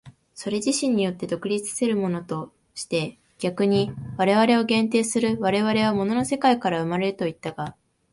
[0.33, 7.75] それ自身によって独立せるものとして逆に我々を限定する、我々は物の世界から生まれるといったが、